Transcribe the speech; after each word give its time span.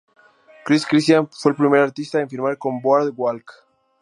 Chris 0.65 0.83
Christian 0.87 1.29
fue 1.29 1.51
el 1.51 1.55
primer 1.57 1.81
artista 1.81 2.19
en 2.19 2.27
firmar 2.27 2.57
con 2.57 2.81
Boardwalk. 2.81 3.51